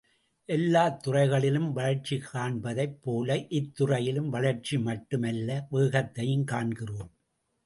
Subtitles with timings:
[0.49, 7.11] எல்லாத் துறைகளிலும் வளர்ச்சி காண்பதைப் போல இத்துறையிலும் வளர்ச்சி மட்டும் அல்ல வேகத்தையும் காண்கிறோம்.